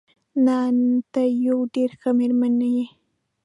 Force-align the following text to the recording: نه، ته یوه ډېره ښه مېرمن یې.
نه، 0.45 0.57
ته 1.11 1.21
یوه 1.45 1.63
ډېره 1.73 1.95
ښه 2.01 2.09
مېرمن 2.19 2.55
یې. 2.75 2.85